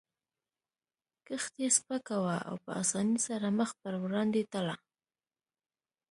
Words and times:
کښتۍ 1.27 1.67
سپکه 1.77 2.15
وه 2.23 2.37
او 2.49 2.55
په 2.63 2.71
اسانۍ 2.81 3.19
سره 3.27 3.47
مخ 3.59 3.69
پر 3.81 3.93
وړاندې 4.03 4.41
تله. 4.53 4.75